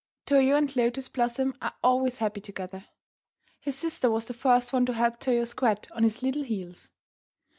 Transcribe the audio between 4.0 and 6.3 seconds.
was the first one to help Toyo squat on his